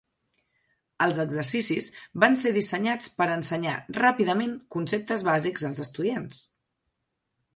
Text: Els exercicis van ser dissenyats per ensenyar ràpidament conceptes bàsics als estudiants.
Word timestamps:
Els 1.05 1.17
exercicis 1.23 1.89
van 2.23 2.37
ser 2.43 2.53
dissenyats 2.55 3.11
per 3.19 3.27
ensenyar 3.35 3.75
ràpidament 3.99 4.57
conceptes 4.77 5.25
bàsics 5.29 5.67
als 5.69 5.83
estudiants. 5.89 6.41